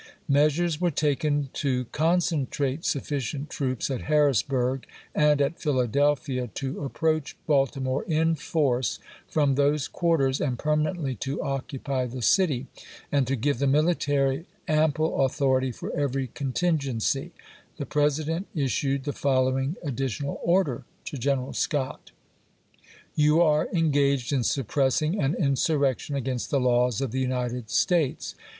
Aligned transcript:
Measures 0.27 0.81
were 0.81 0.89
taken 0.89 1.49
to 1.53 1.85
concentrate 1.91 2.83
suf 2.85 2.95
ii.,p. 2.95 3.05
eo?." 3.05 3.17
ficient 3.19 3.49
troops 3.51 3.91
at 3.91 4.01
Harrisburg 4.01 4.87
and 5.13 5.39
at 5.39 5.61
Philadelphia 5.61 6.47
to 6.55 6.83
approach 6.83 7.37
Baltimore 7.45 8.01
in 8.05 8.33
force 8.33 8.97
from 9.27 9.53
those 9.53 9.87
quar 9.87 10.17
ters 10.17 10.41
and 10.41 10.57
permanently 10.57 11.13
to 11.17 11.39
occupy 11.43 12.07
the 12.07 12.23
city; 12.23 12.65
and 13.11 13.27
to 13.27 13.35
give 13.35 13.59
the 13.59 13.67
military 13.67 14.47
ample 14.67 15.23
authority 15.23 15.71
for 15.71 15.91
every 15.95 16.25
con 16.25 16.51
tingency, 16.51 17.29
the 17.77 17.85
President 17.85 18.47
issued 18.55 19.03
the 19.03 19.13
following 19.13 19.75
addi 19.85 20.05
tional 20.07 20.39
order 20.41 20.83
to 21.05 21.15
Greneral 21.17 21.55
Scott: 21.55 22.09
You 23.13 23.39
are 23.39 23.67
engaged 23.71 24.33
in 24.33 24.43
suppressing 24.43 25.21
an 25.21 25.35
insurrection 25.35 26.15
against 26.15 26.49
the 26.49 26.59
laws 26.59 27.01
of 27.01 27.11
the 27.11 27.19
United 27.21 27.69
States. 27.69 28.33